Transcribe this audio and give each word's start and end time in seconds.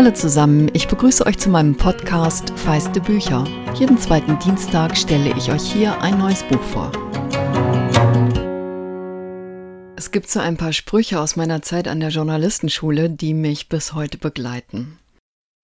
Hallo 0.00 0.12
zusammen, 0.12 0.70
ich 0.72 0.88
begrüße 0.88 1.26
euch 1.26 1.36
zu 1.36 1.50
meinem 1.50 1.76
Podcast 1.76 2.58
Feiste 2.58 3.02
Bücher. 3.02 3.44
Jeden 3.74 3.98
zweiten 3.98 4.38
Dienstag 4.38 4.96
stelle 4.96 5.36
ich 5.36 5.52
euch 5.52 5.70
hier 5.70 6.00
ein 6.00 6.16
neues 6.16 6.42
Buch 6.44 6.62
vor. 6.62 6.90
Es 9.96 10.10
gibt 10.10 10.30
so 10.30 10.40
ein 10.40 10.56
paar 10.56 10.72
Sprüche 10.72 11.20
aus 11.20 11.36
meiner 11.36 11.60
Zeit 11.60 11.86
an 11.86 12.00
der 12.00 12.08
Journalistenschule, 12.08 13.10
die 13.10 13.34
mich 13.34 13.68
bis 13.68 13.92
heute 13.92 14.16
begleiten. 14.16 14.98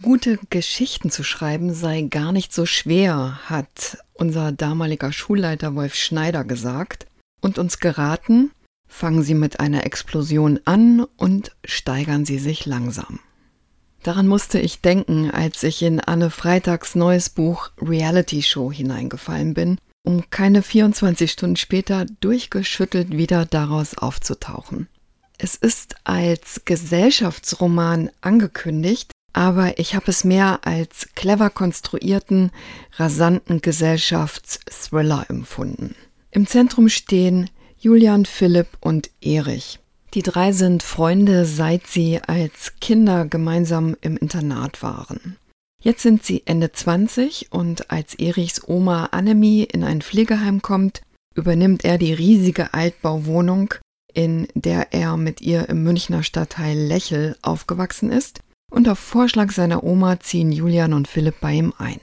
Gute 0.02 0.38
Geschichten 0.50 1.08
zu 1.08 1.24
schreiben 1.24 1.72
sei 1.72 2.02
gar 2.02 2.30
nicht 2.30 2.52
so 2.52 2.66
schwer, 2.66 3.40
hat 3.46 3.96
unser 4.12 4.52
damaliger 4.52 5.12
Schulleiter 5.12 5.74
Wolf 5.74 5.94
Schneider 5.94 6.44
gesagt 6.44 7.06
und 7.40 7.56
uns 7.56 7.78
geraten, 7.78 8.50
fangen 8.86 9.22
Sie 9.22 9.32
mit 9.32 9.60
einer 9.60 9.86
Explosion 9.86 10.60
an 10.66 11.06
und 11.16 11.56
steigern 11.64 12.26
Sie 12.26 12.38
sich 12.38 12.66
langsam. 12.66 13.20
Daran 14.06 14.28
musste 14.28 14.60
ich 14.60 14.82
denken, 14.82 15.32
als 15.32 15.64
ich 15.64 15.82
in 15.82 15.98
Anne 15.98 16.30
Freitags 16.30 16.94
neues 16.94 17.28
Buch 17.28 17.72
Reality 17.82 18.40
Show 18.40 18.70
hineingefallen 18.70 19.52
bin, 19.52 19.78
um 20.04 20.30
keine 20.30 20.62
24 20.62 21.28
Stunden 21.28 21.56
später 21.56 22.06
durchgeschüttelt 22.20 23.10
wieder 23.16 23.46
daraus 23.46 23.98
aufzutauchen. 23.98 24.86
Es 25.38 25.56
ist 25.56 25.96
als 26.04 26.62
Gesellschaftsroman 26.64 28.12
angekündigt, 28.20 29.10
aber 29.32 29.76
ich 29.80 29.96
habe 29.96 30.08
es 30.12 30.22
mehr 30.22 30.60
als 30.62 31.08
clever 31.16 31.50
konstruierten, 31.50 32.52
rasanten 32.92 33.60
Gesellschaftsthriller 33.60 35.26
empfunden. 35.28 35.96
Im 36.30 36.46
Zentrum 36.46 36.88
stehen 36.88 37.50
Julian, 37.76 38.24
Philipp 38.24 38.68
und 38.80 39.10
Erich. 39.20 39.80
Die 40.16 40.22
drei 40.22 40.52
sind 40.52 40.82
Freunde, 40.82 41.44
seit 41.44 41.86
sie 41.86 42.22
als 42.26 42.72
Kinder 42.80 43.26
gemeinsam 43.26 43.98
im 44.00 44.16
Internat 44.16 44.82
waren. 44.82 45.36
Jetzt 45.82 46.00
sind 46.00 46.24
sie 46.24 46.42
Ende 46.46 46.72
20 46.72 47.52
und 47.52 47.90
als 47.90 48.14
Erichs 48.14 48.66
Oma 48.66 49.10
Annemie 49.10 49.64
in 49.64 49.84
ein 49.84 50.00
Pflegeheim 50.00 50.62
kommt, 50.62 51.02
übernimmt 51.34 51.84
er 51.84 51.98
die 51.98 52.14
riesige 52.14 52.72
Altbauwohnung, 52.72 53.74
in 54.14 54.48
der 54.54 54.94
er 54.94 55.18
mit 55.18 55.42
ihr 55.42 55.68
im 55.68 55.82
Münchner 55.82 56.22
Stadtteil 56.22 56.78
Lächel 56.78 57.36
aufgewachsen 57.42 58.10
ist, 58.10 58.40
und 58.70 58.88
auf 58.88 58.98
Vorschlag 58.98 59.52
seiner 59.52 59.84
Oma 59.84 60.18
ziehen 60.18 60.50
Julian 60.50 60.94
und 60.94 61.08
Philipp 61.08 61.40
bei 61.42 61.52
ihm 61.52 61.74
ein. 61.76 62.00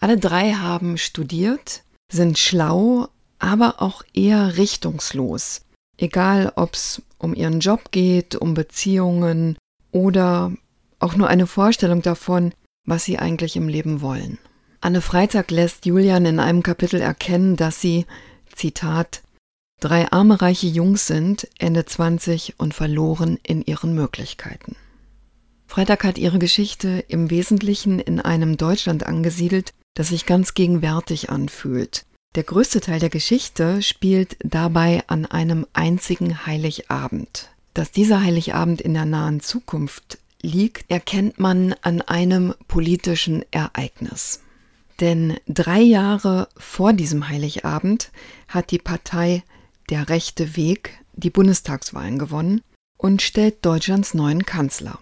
Alle 0.00 0.18
drei 0.18 0.54
haben 0.54 0.98
studiert, 0.98 1.84
sind 2.12 2.36
schlau, 2.36 3.06
aber 3.38 3.80
auch 3.80 4.02
eher 4.12 4.56
richtungslos. 4.56 5.60
Egal, 5.98 6.52
ob's 6.54 7.02
um 7.18 7.34
ihren 7.34 7.60
Job 7.60 7.90
geht, 7.90 8.36
um 8.36 8.54
Beziehungen 8.54 9.58
oder 9.90 10.52
auch 11.00 11.16
nur 11.16 11.28
eine 11.28 11.46
Vorstellung 11.46 12.02
davon, 12.02 12.52
was 12.86 13.04
sie 13.04 13.18
eigentlich 13.18 13.56
im 13.56 13.68
Leben 13.68 14.00
wollen. 14.00 14.38
Anne 14.80 15.00
Freitag 15.00 15.50
lässt 15.50 15.86
Julian 15.86 16.24
in 16.24 16.38
einem 16.38 16.62
Kapitel 16.62 17.00
erkennen, 17.00 17.56
dass 17.56 17.80
sie, 17.80 18.06
Zitat, 18.54 19.22
drei 19.80 20.10
arme 20.12 20.40
reiche 20.40 20.68
Jungs 20.68 21.08
sind, 21.08 21.48
Ende 21.58 21.84
20 21.84 22.54
und 22.58 22.74
verloren 22.74 23.38
in 23.42 23.62
ihren 23.62 23.94
Möglichkeiten. 23.94 24.76
Freitag 25.66 26.04
hat 26.04 26.16
ihre 26.16 26.38
Geschichte 26.38 27.04
im 27.08 27.28
Wesentlichen 27.28 27.98
in 27.98 28.20
einem 28.20 28.56
Deutschland 28.56 29.04
angesiedelt, 29.04 29.74
das 29.94 30.08
sich 30.08 30.26
ganz 30.26 30.54
gegenwärtig 30.54 31.28
anfühlt, 31.28 32.06
der 32.34 32.42
größte 32.44 32.80
Teil 32.80 33.00
der 33.00 33.10
Geschichte 33.10 33.82
spielt 33.82 34.36
dabei 34.40 35.02
an 35.06 35.26
einem 35.26 35.66
einzigen 35.72 36.46
Heiligabend. 36.46 37.50
Dass 37.74 37.90
dieser 37.90 38.22
Heiligabend 38.22 38.80
in 38.80 38.94
der 38.94 39.04
nahen 39.04 39.40
Zukunft 39.40 40.18
liegt, 40.40 40.90
erkennt 40.90 41.38
man 41.38 41.74
an 41.82 42.02
einem 42.02 42.54
politischen 42.66 43.44
Ereignis. 43.50 44.40
Denn 45.00 45.38
drei 45.46 45.80
Jahre 45.80 46.48
vor 46.56 46.92
diesem 46.92 47.28
Heiligabend 47.28 48.10
hat 48.48 48.70
die 48.70 48.78
Partei 48.78 49.42
Der 49.90 50.08
rechte 50.08 50.56
Weg 50.56 50.98
die 51.14 51.30
Bundestagswahlen 51.30 52.18
gewonnen 52.18 52.60
und 52.98 53.22
stellt 53.22 53.64
Deutschlands 53.64 54.12
neuen 54.12 54.44
Kanzler. 54.44 54.98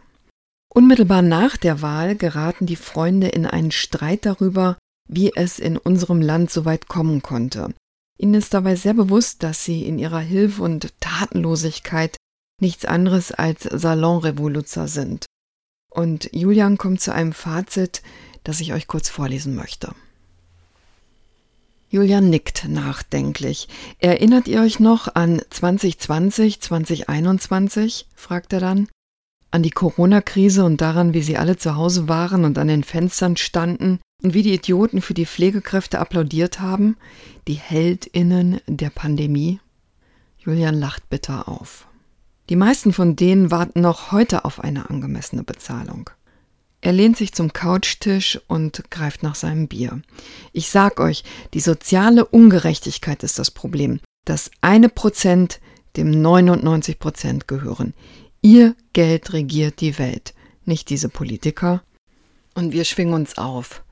Unmittelbar 0.72 1.22
nach 1.22 1.56
der 1.56 1.82
Wahl 1.82 2.14
geraten 2.16 2.66
die 2.66 2.76
Freunde 2.76 3.28
in 3.28 3.46
einen 3.46 3.72
Streit 3.72 4.26
darüber, 4.26 4.76
wie 5.08 5.32
es 5.34 5.58
in 5.58 5.76
unserem 5.76 6.20
Land 6.20 6.50
so 6.50 6.64
weit 6.64 6.88
kommen 6.88 7.22
konnte. 7.22 7.74
Ihnen 8.18 8.34
ist 8.34 8.54
dabei 8.54 8.76
sehr 8.76 8.94
bewusst, 8.94 9.42
dass 9.42 9.64
sie 9.64 9.86
in 9.86 9.98
ihrer 9.98 10.20
Hilf- 10.20 10.58
und 10.58 10.92
Tatenlosigkeit 11.00 12.16
nichts 12.60 12.84
anderes 12.84 13.32
als 13.32 13.62
Salonrevoluzer 13.62 14.88
sind. 14.88 15.26
Und 15.90 16.30
Julian 16.32 16.78
kommt 16.78 17.00
zu 17.00 17.12
einem 17.12 17.32
Fazit, 17.32 18.02
das 18.44 18.60
ich 18.60 18.72
euch 18.72 18.86
kurz 18.86 19.08
vorlesen 19.08 19.54
möchte. 19.54 19.94
Julian 21.88 22.30
nickt 22.30 22.66
nachdenklich. 22.68 23.68
Erinnert 24.00 24.48
ihr 24.48 24.60
euch 24.60 24.80
noch 24.80 25.14
an 25.14 25.40
2020, 25.50 26.60
2021? 26.60 28.08
fragt 28.14 28.52
er 28.52 28.60
dann. 28.60 28.88
An 29.50 29.62
die 29.62 29.70
Corona-Krise 29.70 30.64
und 30.64 30.80
daran, 30.80 31.14
wie 31.14 31.22
sie 31.22 31.36
alle 31.36 31.56
zu 31.56 31.76
Hause 31.76 32.08
waren 32.08 32.44
und 32.44 32.58
an 32.58 32.68
den 32.68 32.82
Fenstern 32.82 33.36
standen, 33.36 34.00
und 34.26 34.34
wie 34.34 34.42
die 34.42 34.54
Idioten 34.54 35.02
für 35.02 35.14
die 35.14 35.24
Pflegekräfte 35.24 36.00
applaudiert 36.00 36.58
haben, 36.58 36.96
die 37.46 37.54
Heldinnen 37.54 38.60
der 38.66 38.90
Pandemie? 38.90 39.60
Julian 40.40 40.74
lacht 40.74 41.08
bitter 41.08 41.48
auf. 41.48 41.86
Die 42.48 42.56
meisten 42.56 42.92
von 42.92 43.14
denen 43.14 43.52
warten 43.52 43.82
noch 43.82 44.10
heute 44.10 44.44
auf 44.44 44.58
eine 44.58 44.90
angemessene 44.90 45.44
Bezahlung. 45.44 46.10
Er 46.80 46.92
lehnt 46.92 47.16
sich 47.16 47.34
zum 47.34 47.52
Couchtisch 47.52 48.40
und 48.48 48.90
greift 48.90 49.22
nach 49.22 49.36
seinem 49.36 49.68
Bier. 49.68 50.02
Ich 50.52 50.70
sag 50.70 50.98
euch, 50.98 51.22
die 51.54 51.60
soziale 51.60 52.24
Ungerechtigkeit 52.24 53.22
ist 53.22 53.38
das 53.38 53.52
Problem. 53.52 54.00
Das 54.24 54.50
eine 54.60 54.88
Prozent 54.88 55.60
dem 55.96 56.10
99 56.10 56.98
Prozent 56.98 57.46
gehören. 57.46 57.94
Ihr 58.42 58.74
Geld 58.92 59.32
regiert 59.32 59.80
die 59.80 60.00
Welt, 60.00 60.34
nicht 60.64 60.90
diese 60.90 61.10
Politiker. 61.10 61.84
Und 62.54 62.72
wir 62.72 62.84
schwingen 62.84 63.14
uns 63.14 63.38
auf. 63.38 63.84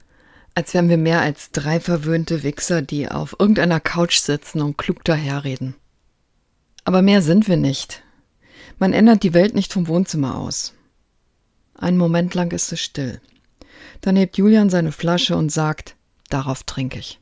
Als 0.55 0.73
wären 0.73 0.89
wir 0.89 0.99
mehr 0.99 1.21
als 1.21 1.51
drei 1.51 1.81
verwöhnte 1.81 2.45
Wichser, 2.45 2.81
die 2.81 3.09
auf 3.09 3.35
irgendeiner 3.39 3.81
Couch 3.81 4.19
sitzen 4.19 4.63
und 4.63 4.79
klug 4.79 5.03
daherreden. 5.05 5.75
Aber 6.85 7.03
mehr 7.03 7.23
sind 7.23 7.49
wir 7.49 7.57
nicht. 7.57 8.03
Man 8.79 8.93
ändert 8.93 9.23
die 9.23 9.35
Welt 9.35 9.55
nicht 9.55 9.73
vom 9.73 9.89
Wohnzimmer 9.89 10.37
aus. 10.37 10.75
Einen 11.75 11.99
Moment 11.99 12.35
lang 12.35 12.53
ist 12.53 12.73
es 12.73 12.81
still. 12.81 13.21
Dann 14.01 14.17
hebt 14.17 14.37
Julian 14.37 14.71
seine 14.71 14.93
Flasche 14.93 15.37
und 15.37 15.51
sagt, 15.51 15.97
darauf 16.31 16.63
trinke 16.63 16.99
ich. 16.99 17.21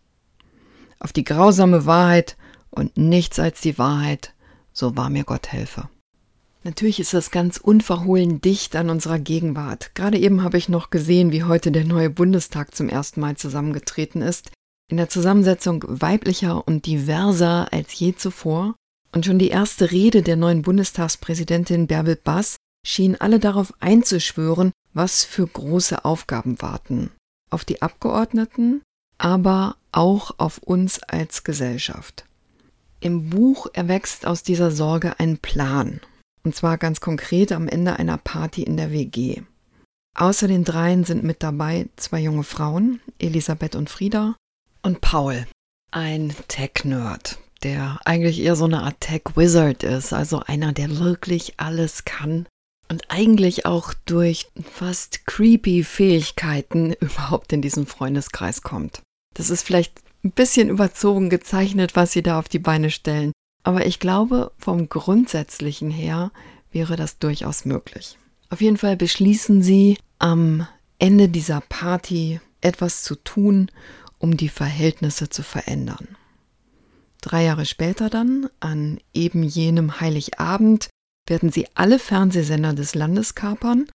Auf 0.98 1.12
die 1.12 1.24
grausame 1.24 1.86
Wahrheit 1.86 2.36
und 2.70 2.96
nichts 2.96 3.38
als 3.38 3.60
die 3.60 3.78
Wahrheit, 3.78 4.34
so 4.72 4.96
wahr 4.96 5.10
mir 5.10 5.24
Gott 5.24 5.48
helfe. 5.48 5.88
Natürlich 6.64 7.00
ist 7.00 7.12
das 7.12 7.32
ganz 7.32 7.56
unverhohlen 7.56 8.40
dicht 8.40 8.76
an 8.76 8.88
unserer 8.88 9.18
Gegenwart. 9.18 9.94
Gerade 9.94 10.18
eben 10.18 10.42
habe 10.42 10.58
ich 10.58 10.68
noch 10.68 10.90
gesehen, 10.90 11.32
wie 11.32 11.42
heute 11.42 11.72
der 11.72 11.84
neue 11.84 12.10
Bundestag 12.10 12.74
zum 12.74 12.88
ersten 12.88 13.20
Mal 13.20 13.36
zusammengetreten 13.36 14.22
ist. 14.22 14.50
In 14.88 14.96
der 14.96 15.08
Zusammensetzung 15.08 15.84
weiblicher 15.88 16.66
und 16.66 16.86
diverser 16.86 17.72
als 17.72 17.92
je 17.94 18.14
zuvor. 18.14 18.76
Und 19.10 19.26
schon 19.26 19.38
die 19.38 19.48
erste 19.48 19.90
Rede 19.90 20.22
der 20.22 20.36
neuen 20.36 20.62
Bundestagspräsidentin 20.62 21.86
Bärbel 21.88 22.16
Bass 22.16 22.56
schien 22.86 23.20
alle 23.20 23.38
darauf 23.40 23.74
einzuschwören, 23.80 24.72
was 24.94 25.24
für 25.24 25.46
große 25.46 26.04
Aufgaben 26.04 26.62
warten. 26.62 27.10
Auf 27.50 27.64
die 27.64 27.82
Abgeordneten, 27.82 28.82
aber 29.18 29.76
auch 29.90 30.38
auf 30.38 30.58
uns 30.58 31.02
als 31.02 31.44
Gesellschaft. 31.44 32.24
Im 33.00 33.30
Buch 33.30 33.66
erwächst 33.72 34.26
aus 34.26 34.42
dieser 34.42 34.70
Sorge 34.70 35.18
ein 35.18 35.38
Plan. 35.38 36.00
Und 36.44 36.54
zwar 36.54 36.78
ganz 36.78 37.00
konkret 37.00 37.52
am 37.52 37.68
Ende 37.68 37.98
einer 37.98 38.18
Party 38.18 38.62
in 38.62 38.76
der 38.76 38.90
WG. 38.90 39.42
Außer 40.16 40.48
den 40.48 40.64
dreien 40.64 41.04
sind 41.04 41.24
mit 41.24 41.42
dabei 41.42 41.88
zwei 41.96 42.20
junge 42.20 42.42
Frauen, 42.42 43.00
Elisabeth 43.18 43.76
und 43.76 43.88
Frieda, 43.88 44.36
und 44.82 45.00
Paul, 45.00 45.46
ein 45.90 46.34
Tech-Nerd, 46.48 47.38
der 47.62 48.00
eigentlich 48.04 48.40
eher 48.40 48.56
so 48.56 48.64
eine 48.64 48.82
Art 48.82 49.00
Tech-Wizard 49.00 49.84
ist, 49.84 50.12
also 50.12 50.40
einer, 50.40 50.72
der 50.72 50.98
wirklich 50.98 51.54
alles 51.58 52.04
kann 52.04 52.46
und 52.88 53.04
eigentlich 53.10 53.64
auch 53.64 53.94
durch 54.04 54.48
fast 54.70 55.24
creepy 55.26 55.84
Fähigkeiten 55.84 56.92
überhaupt 57.00 57.52
in 57.52 57.62
diesen 57.62 57.86
Freundeskreis 57.86 58.62
kommt. 58.62 59.00
Das 59.34 59.48
ist 59.48 59.62
vielleicht 59.62 60.02
ein 60.24 60.32
bisschen 60.32 60.68
überzogen 60.68 61.30
gezeichnet, 61.30 61.96
was 61.96 62.12
sie 62.12 62.22
da 62.22 62.38
auf 62.38 62.48
die 62.48 62.58
Beine 62.58 62.90
stellen, 62.90 63.32
aber 63.62 63.86
ich 63.86 64.00
glaube, 64.00 64.52
vom 64.58 64.88
Grundsätzlichen 64.88 65.90
her 65.90 66.32
wäre 66.70 66.96
das 66.96 67.18
durchaus 67.18 67.64
möglich. 67.64 68.18
Auf 68.50 68.60
jeden 68.60 68.76
Fall 68.76 68.96
beschließen 68.96 69.62
sie 69.62 69.98
am 70.18 70.66
Ende 70.98 71.28
dieser 71.28 71.60
Party 71.60 72.40
etwas 72.60 73.02
zu 73.02 73.14
tun, 73.16 73.70
um 74.18 74.36
die 74.36 74.48
Verhältnisse 74.48 75.28
zu 75.28 75.42
verändern. 75.42 76.16
Drei 77.20 77.44
Jahre 77.44 77.66
später 77.66 78.10
dann, 78.10 78.48
an 78.60 78.98
eben 79.14 79.42
jenem 79.42 80.00
Heiligabend, 80.00 80.88
werden 81.28 81.50
sie 81.50 81.66
alle 81.74 81.98
Fernsehsender 81.98 82.72
des 82.72 82.94
Landes 82.94 83.34
kapern 83.34 83.88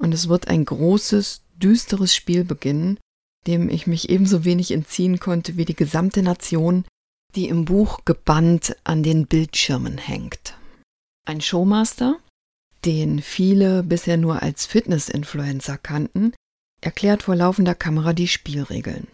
und 0.00 0.12
es 0.12 0.28
wird 0.28 0.48
ein 0.48 0.64
großes, 0.64 1.42
düsteres 1.56 2.14
Spiel 2.14 2.44
beginnen, 2.44 2.98
dem 3.46 3.68
ich 3.68 3.86
mich 3.86 4.08
ebenso 4.10 4.44
wenig 4.44 4.72
entziehen 4.72 5.20
konnte 5.20 5.56
wie 5.56 5.64
die 5.64 5.76
gesamte 5.76 6.22
Nation, 6.22 6.84
die 7.34 7.48
im 7.48 7.64
Buch 7.64 8.00
gebannt 8.04 8.76
an 8.84 9.02
den 9.02 9.26
Bildschirmen 9.26 9.98
hängt. 9.98 10.56
Ein 11.26 11.40
Showmaster, 11.40 12.18
den 12.84 13.20
viele 13.22 13.82
bisher 13.82 14.16
nur 14.16 14.42
als 14.42 14.66
Fitness-Influencer 14.66 15.78
kannten, 15.78 16.32
erklärt 16.80 17.22
vor 17.22 17.34
laufender 17.34 17.74
Kamera 17.74 18.12
die 18.12 18.28
Spielregeln. 18.28 19.08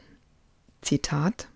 Zitat 0.82 1.48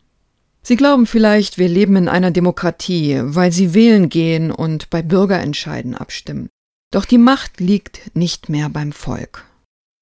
Sie 0.67 0.77
glauben 0.77 1.07
vielleicht, 1.07 1.59
wir 1.59 1.69
leben 1.69 1.95
in 1.97 2.09
einer 2.09 2.31
Demokratie, 2.31 3.21
weil 3.23 3.53
Sie 3.53 3.75
wählen 3.75 4.09
gehen 4.09 4.51
und 4.51 4.89
bei 4.89 5.03
Bürgerentscheiden 5.03 5.95
abstimmen. 5.95 6.49
Doch 6.91 7.05
die 7.05 7.19
Macht 7.19 7.61
liegt 7.61 8.17
nicht 8.17 8.49
mehr 8.49 8.71
beim 8.71 8.93
Volk. 8.93 9.45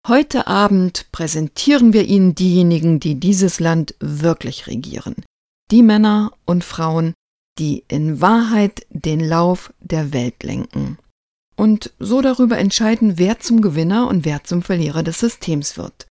Heute 0.07 0.47
Abend 0.47 1.07
präsentieren 1.11 1.93
wir 1.93 2.05
Ihnen 2.05 2.37
diejenigen, 2.37 3.01
die 3.01 3.17
dieses 3.17 3.59
Land 3.59 3.97
wirklich 3.99 4.69
regieren. 4.69 5.17
Die 5.73 5.83
Männer 5.83 6.33
und 6.45 6.65
Frauen, 6.65 7.15
die 7.59 7.83
in 7.89 8.21
Wahrheit 8.21 8.85
den 8.91 9.21
Lauf 9.21 9.73
der 9.81 10.13
Welt 10.13 10.43
lenken 10.43 10.99
und 11.57 11.95
so 11.99 12.21
darüber 12.21 12.59
entscheiden, 12.59 13.17
wer 13.17 13.41
zum 13.41 13.63
Gewinner 13.63 14.07
und 14.09 14.27
wer 14.27 14.45
zum 14.45 14.61
Verlierer 14.61 15.03
des 15.03 15.21
Systems 15.21 15.79
wird. 15.79 16.09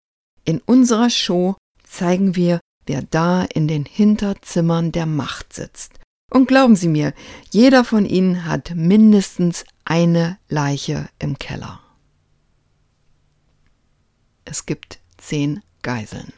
In 0.45 0.61
unserer 0.61 1.09
Show 1.09 1.57
zeigen 1.83 2.38
wir, 2.38 2.61
wer 2.85 3.01
da 3.01 3.44
in 3.44 3.67
den 3.67 3.83
Hinterzimmern 3.83 4.94
der 4.94 5.06
Macht 5.06 5.51
sitzt. 5.51 6.00
Und 6.31 6.47
glauben 6.47 6.77
Sie 6.77 6.88
mir, 6.88 7.13
jeder 7.51 7.83
von 7.83 8.05
Ihnen 8.05 8.45
hat 8.45 8.71
mindestens 8.75 9.65
eine 9.83 10.38
Leiche 10.47 11.09
im 11.19 11.38
Keller. 11.38 11.81
Es 14.45 14.65
gibt 14.65 15.01
zehn 15.17 15.62
Geiseln. 15.81 16.31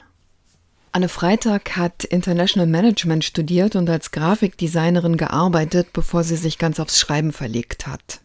Anne 0.93 1.07
Freitag 1.07 1.77
hat 1.77 2.03
International 2.03 2.67
Management 2.67 3.23
studiert 3.23 3.77
und 3.77 3.89
als 3.89 4.11
Grafikdesignerin 4.11 5.15
gearbeitet, 5.15 5.93
bevor 5.93 6.25
sie 6.25 6.35
sich 6.35 6.57
ganz 6.57 6.81
aufs 6.81 6.99
Schreiben 6.99 7.31
verlegt 7.31 7.88
hat. 7.88 8.19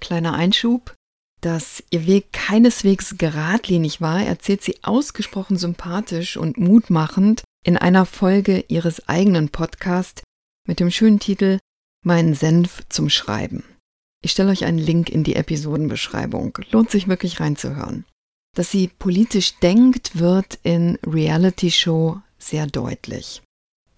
Kleiner 0.00 0.32
Einschub, 0.32 0.94
dass 1.42 1.84
ihr 1.90 2.06
Weg 2.06 2.32
keineswegs 2.32 3.18
geradlinig 3.18 4.00
war, 4.00 4.22
erzählt 4.22 4.62
sie 4.62 4.82
ausgesprochen 4.82 5.58
sympathisch 5.58 6.38
und 6.38 6.56
mutmachend 6.56 7.44
in 7.64 7.76
einer 7.76 8.06
Folge 8.06 8.64
ihres 8.68 9.08
eigenen 9.08 9.50
Podcasts 9.50 10.22
mit 10.66 10.80
dem 10.80 10.90
schönen 10.90 11.20
Titel 11.20 11.58
Mein 12.02 12.34
Senf 12.34 12.82
zum 12.88 13.10
Schreiben. 13.10 13.62
Ich 14.22 14.32
stelle 14.32 14.50
euch 14.50 14.64
einen 14.64 14.78
Link 14.78 15.10
in 15.10 15.22
die 15.22 15.36
Episodenbeschreibung. 15.36 16.58
Lohnt 16.70 16.90
sich 16.90 17.08
wirklich 17.08 17.40
reinzuhören. 17.40 18.06
Dass 18.56 18.70
sie 18.70 18.88
politisch 18.88 19.58
denkt, 19.58 20.18
wird 20.18 20.58
in 20.62 20.98
Reality 21.06 21.70
Show 21.70 22.22
sehr 22.38 22.66
deutlich. 22.66 23.42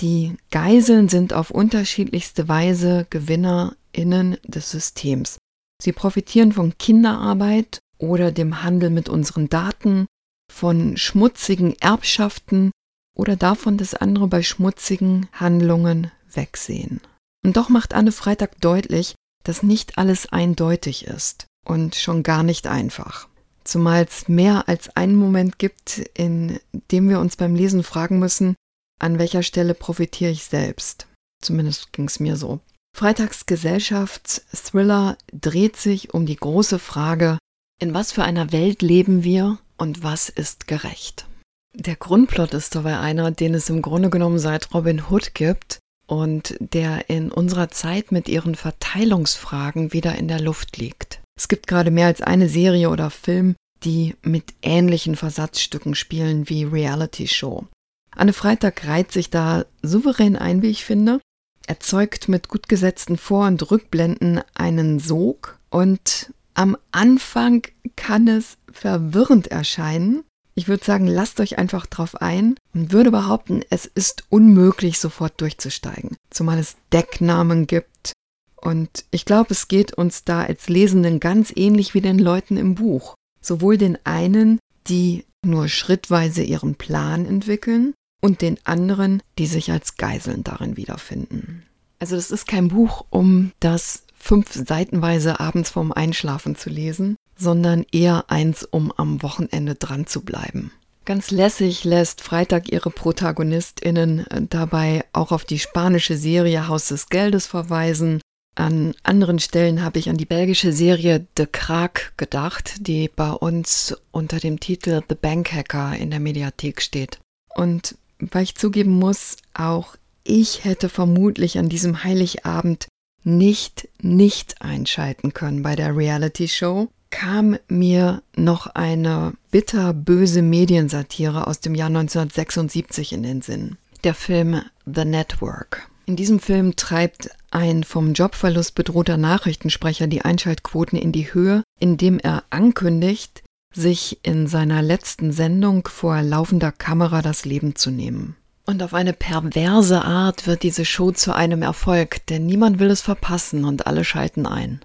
Die 0.01 0.37
Geiseln 0.51 1.09
sind 1.09 1.33
auf 1.33 1.53
unterschiedlichste 1.53 2.49
Weise 2.49 3.07
GewinnerInnen 3.11 4.37
des 4.43 4.71
Systems. 4.71 5.39
Sie 5.81 5.93
profitieren 5.93 6.51
von 6.53 6.77
Kinderarbeit 6.77 7.79
oder 7.99 8.33
dem 8.33 8.65
Handel 8.65 8.91
mit 8.91 9.09
unseren 9.09 9.49
Daten, 9.49 10.07
von 10.53 10.97
schmutzigen 10.97 11.79
Erbschaften 11.79 12.73
oder 13.17 13.37
davon, 13.37 13.77
dass 13.77 13.95
andere 13.95 14.27
bei 14.27 14.43
schmutzigen 14.43 15.29
Handlungen 15.33 16.11
wegsehen. 16.33 17.01
Und 17.45 17.57
doch 17.57 17.69
macht 17.69 17.95
Anne 17.95 18.11
Freitag 18.11 18.61
deutlich, 18.61 19.15
dass 19.45 19.63
nicht 19.63 19.99
alles 19.99 20.33
eindeutig 20.33 21.07
ist 21.07 21.47
und 21.65 21.95
schon 21.95 22.25
gar 22.25 22.43
nicht 22.43 22.67
einfach 22.67 23.29
zumal 23.69 24.05
es 24.05 24.29
mehr 24.29 24.69
als 24.69 24.95
einen 24.97 25.15
Moment 25.15 25.59
gibt, 25.59 25.99
in 26.15 26.59
dem 26.91 27.09
wir 27.09 27.21
uns 27.21 27.37
beim 27.37 27.55
Lesen 27.55 27.83
fragen 27.83 28.19
müssen, 28.19 28.55
an 28.99 29.19
welcher 29.19 29.43
Stelle 29.43 29.75
profitiere 29.75 30.31
ich 30.31 30.45
selbst. 30.45 31.07
Zumindest 31.43 31.93
ging 31.93 32.07
es 32.07 32.19
mir 32.19 32.37
so. 32.37 32.61
Freitags 32.97 33.47
Gesellschaftsthriller 33.47 35.17
dreht 35.33 35.77
sich 35.77 36.15
um 36.15 36.27
die 36.27 36.37
große 36.37 36.79
Frage, 36.79 37.39
in 37.81 37.95
was 37.95 38.11
für 38.11 38.25
einer 38.25 38.51
Welt 38.51 38.83
leben 38.83 39.23
wir 39.23 39.59
und 39.77 40.03
was 40.03 40.29
ist 40.29 40.67
gerecht. 40.67 41.27
Der 41.75 41.95
Grundplot 41.95 42.55
ist 42.55 42.75
dabei 42.75 42.99
einer, 42.99 43.31
den 43.31 43.55
es 43.55 43.71
im 43.71 43.83
Grunde 43.83 44.11
genommen 44.11 44.41
seit 44.41 44.75
Robin 44.75 45.05
Hood 45.11 45.35
gibt 45.35 45.79
und 46.07 46.57
der 46.59 47.09
in 47.09 47.31
unserer 47.31 47.69
Zeit 47.69 48.11
mit 48.11 48.29
ihren 48.29 48.57
Verteilungsfragen 48.57 49.93
wieder 49.93 50.17
in 50.17 50.27
der 50.27 50.41
Luft 50.41 50.77
liegt. 50.79 51.21
Es 51.39 51.47
gibt 51.47 51.69
gerade 51.69 51.93
mehr 51.93 52.09
als 52.09 52.21
eine 52.21 52.49
Serie 52.49 52.91
oder 52.91 53.11
Film, 53.11 53.55
die 53.85 54.17
mit 54.23 54.55
ähnlichen 54.61 55.15
Versatzstücken 55.15 55.95
spielen 55.95 56.49
wie 56.49 56.65
Reality 56.65 57.29
Show. 57.29 57.67
Anne 58.11 58.33
Freitag 58.33 58.87
reiht 58.89 59.13
sich 59.13 59.31
da 59.31 59.65
souverän 59.81 60.35
ein, 60.35 60.63
wie 60.63 60.71
ich 60.71 60.85
finde, 60.85 61.21
erzeugt 61.69 62.29
mit 62.29 62.49
gut 62.49 62.69
gesetzten 62.69 63.17
Vor- 63.17 63.47
und 63.47 63.71
Rückblenden 63.71 64.41
einen 64.55 64.99
Sog 64.99 65.59
und 65.71 66.33
am 66.55 66.77
Anfang 66.91 67.63
kann 67.95 68.27
es 68.27 68.57
verwirrend 68.73 69.47
erscheinen. 69.47 70.25
Ich 70.57 70.67
würde 70.67 70.85
sagen, 70.85 71.07
lasst 71.07 71.39
euch 71.39 71.57
einfach 71.57 71.87
drauf 71.87 72.21
ein 72.21 72.57
und 72.75 72.91
würde 72.91 73.13
behaupten, 73.13 73.63
es 73.71 73.87
ist 73.87 74.25
unmöglich, 74.29 74.99
sofort 74.99 75.41
durchzusteigen, 75.41 76.17
zumal 76.31 76.59
es 76.59 76.75
Decknamen 76.93 77.69
gibt, 77.69 78.13
und 78.61 79.05
ich 79.11 79.25
glaube, 79.25 79.49
es 79.51 79.69
geht 79.69 79.95
uns 79.95 80.25
da 80.25 80.43
als 80.43 80.69
Lesenden 80.69 81.21
ganz 81.21 81.53
ähnlich 81.55 81.95
wie 81.95 82.01
den 82.01 82.19
Leuten 82.19 82.57
im 82.57 82.75
Buch. 82.75 83.15
Sowohl 83.41 83.79
den 83.79 83.99
einen, 84.05 84.59
die 84.87 85.25
nur 85.45 85.69
schrittweise 85.69 86.43
ihren 86.43 86.75
Plan 86.75 87.27
entwickeln, 87.27 87.95
und 88.21 88.43
den 88.43 88.59
anderen, 88.65 89.23
die 89.39 89.47
sich 89.47 89.71
als 89.71 89.97
Geiseln 89.97 90.45
darin 90.45 90.77
wiederfinden. 90.77 91.65
Also 91.99 92.17
das 92.17 92.31
ist 92.31 92.47
kein 92.47 92.69
Buch, 92.69 93.05
um 93.11 93.53
das 93.61 94.05
fünf 94.17 94.53
Seitenweise 94.53 95.41
abends 95.41 95.71
vorm 95.71 95.93
Einschlafen 95.93 96.57
zu 96.57 96.71
lesen, 96.71 97.17
sondern 97.37 97.85
eher 97.93 98.25
eins, 98.29 98.65
um 98.65 98.93
am 98.97 99.23
Wochenende 99.23 99.77
dran 99.77 100.07
zu 100.07 100.23
bleiben. 100.23 100.73
Ganz 101.05 101.31
lässig 101.31 101.85
lässt 101.85 102.21
Freitag 102.21 102.71
ihre 102.71 102.91
ProtagonistInnen 102.91 104.27
dabei 104.51 105.05
auch 105.13 105.33
auf 105.33 105.45
die 105.45 105.59
spanische 105.59 106.19
Serie 106.19 106.69
Haus 106.69 106.89
des 106.89 107.09
Geldes 107.09 107.47
verweisen 107.47 108.21
an 108.59 108.95
anderen 109.03 109.39
Stellen 109.39 109.83
habe 109.83 109.99
ich 109.99 110.09
an 110.09 110.17
die 110.17 110.25
belgische 110.25 110.73
Serie 110.73 111.27
The 111.37 111.47
Krag 111.47 112.13
gedacht, 112.17 112.87
die 112.87 113.09
bei 113.09 113.31
uns 113.31 113.97
unter 114.11 114.39
dem 114.41 114.59
Titel 114.59 115.01
The 115.09 115.15
Bank 115.15 115.53
Hacker 115.53 115.97
in 115.97 116.11
der 116.11 116.21
Mediathek 116.21 116.83
steht. 116.83 117.21
Und 117.55 117.97
weil 118.19 118.43
ich 118.43 118.57
zugeben 118.57 118.99
muss, 118.99 119.37
auch 119.55 119.97
ich 120.25 120.65
hätte 120.65 120.89
vermutlich 120.89 121.59
an 121.59 121.69
diesem 121.69 122.03
Heiligabend 122.03 122.89
nicht 123.23 123.89
nicht 124.01 124.61
einschalten 124.61 125.35
können 125.35 125.63
bei 125.63 125.77
der 125.77 125.97
Reality 125.97 126.49
Show, 126.49 126.89
kam 127.11 127.57
mir 127.69 128.23
noch 128.37 128.67
eine 128.67 129.35
bitterböse 129.51 130.43
Mediensatire 130.43 131.47
aus 131.47 131.61
dem 131.61 131.75
Jahr 131.75 131.89
1976 131.89 133.13
in 133.13 133.23
den 133.23 133.41
Sinn. 133.43 133.77
Der 134.05 134.15
Film 134.15 134.63
The 134.85 135.05
Network. 135.05 135.89
In 136.09 136.17
diesem 136.17 136.41
Film 136.41 136.75
treibt 136.75 137.29
ein 137.51 137.85
vom 137.85 138.15
Jobverlust 138.15 138.75
bedrohter 138.75 139.19
Nachrichtensprecher 139.19 140.07
die 140.07 140.23
Einschaltquoten 140.23 140.99
in 140.99 141.13
die 141.13 141.35
Höhe, 141.35 141.63
indem 141.79 142.19
er 142.19 142.45
ankündigt, 142.49 143.43
sich 143.75 144.19
in 144.23 144.47
seiner 144.47 144.81
letzten 144.81 145.33
Sendung 145.33 145.87
vor 145.87 146.23
laufender 146.23 146.73
Kamera 146.73 147.21
das 147.21 147.45
Leben 147.45 147.77
zu 147.77 147.91
nehmen. 147.91 148.37
Und 148.65 148.83
auf 148.83 148.95
eine 148.95 149.13
perverse 149.13 150.03
Art 150.03 150.47
wird 150.47 150.63
diese 150.63 150.87
Show 150.87 151.13
zu 151.13 151.35
einem 151.35 151.61
Erfolg, 151.61 152.27
denn 152.29 152.47
niemand 152.47 152.79
will 152.79 152.89
es 152.89 153.03
verpassen 153.03 153.67
und 153.67 153.87
alle 153.87 154.03
schalten 154.03 154.47
ein. 154.47 154.81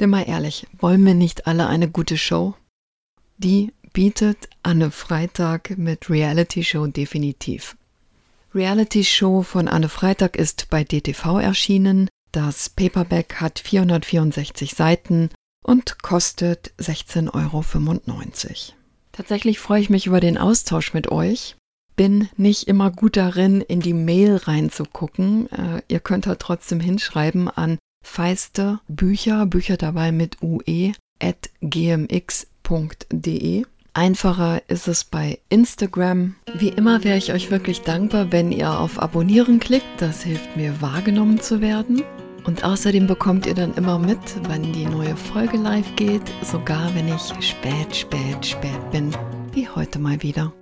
Denn 0.00 0.08
mal 0.08 0.26
ehrlich, 0.26 0.66
wollen 0.78 1.04
wir 1.04 1.12
nicht 1.14 1.46
alle 1.46 1.66
eine 1.66 1.90
gute 1.90 2.16
Show? 2.16 2.54
Die 3.36 3.74
bietet 3.92 4.48
Anne 4.62 4.92
Freitag 4.92 5.76
mit 5.76 6.08
Reality 6.08 6.64
Show 6.64 6.86
definitiv. 6.86 7.76
Reality 8.54 9.02
Show 9.02 9.42
von 9.42 9.66
Anne 9.66 9.88
Freitag 9.88 10.36
ist 10.36 10.68
bei 10.68 10.84
DTV 10.84 11.38
erschienen. 11.38 12.08
Das 12.32 12.68
Paperback 12.68 13.40
hat 13.40 13.58
464 13.58 14.74
Seiten 14.74 15.30
und 15.64 16.02
kostet 16.02 16.72
16,95 16.78 17.32
Euro. 17.34 17.64
Tatsächlich 19.12 19.58
freue 19.58 19.80
ich 19.80 19.88
mich 19.90 20.06
über 20.06 20.20
den 20.20 20.36
Austausch 20.36 20.92
mit 20.92 21.10
euch. 21.10 21.56
Bin 21.96 22.28
nicht 22.36 22.68
immer 22.68 22.90
gut 22.90 23.16
darin, 23.16 23.62
in 23.62 23.80
die 23.80 23.94
Mail 23.94 24.36
reinzugucken. 24.36 25.50
Äh, 25.50 25.82
ihr 25.88 26.00
könnt 26.00 26.26
halt 26.26 26.40
trotzdem 26.40 26.80
hinschreiben 26.80 27.48
an 27.48 27.78
feiste 28.04 28.80
Bücher, 28.88 29.46
Bücher 29.46 29.78
dabei 29.78 30.12
mit 30.12 30.42
ue, 30.42 30.92
at 31.20 31.48
gmx.de. 31.60 32.44
Einfacher 33.94 34.62
ist 34.68 34.88
es 34.88 35.04
bei 35.04 35.38
Instagram. 35.50 36.34
Wie 36.54 36.70
immer 36.70 37.04
wäre 37.04 37.18
ich 37.18 37.32
euch 37.32 37.50
wirklich 37.50 37.82
dankbar, 37.82 38.32
wenn 38.32 38.50
ihr 38.50 38.78
auf 38.78 39.02
Abonnieren 39.02 39.60
klickt. 39.60 39.86
Das 40.00 40.22
hilft 40.22 40.56
mir 40.56 40.80
wahrgenommen 40.80 41.40
zu 41.40 41.60
werden. 41.60 42.02
Und 42.44 42.64
außerdem 42.64 43.06
bekommt 43.06 43.46
ihr 43.46 43.54
dann 43.54 43.74
immer 43.74 43.98
mit, 43.98 44.18
wann 44.48 44.72
die 44.72 44.86
neue 44.86 45.14
Folge 45.14 45.58
live 45.58 45.94
geht, 45.94 46.22
sogar 46.42 46.92
wenn 46.94 47.08
ich 47.08 47.46
spät, 47.46 47.94
spät, 47.94 48.44
spät 48.44 48.90
bin, 48.90 49.14
wie 49.52 49.68
heute 49.68 49.98
mal 49.98 50.20
wieder. 50.22 50.52